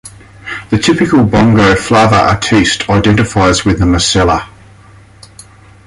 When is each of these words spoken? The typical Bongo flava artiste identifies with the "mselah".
The 0.71 0.79
typical 0.79 1.23
Bongo 1.25 1.75
flava 1.75 2.15
artiste 2.21 2.89
identifies 2.89 3.63
with 3.63 3.77
the 3.77 3.85
"mselah". 3.85 4.49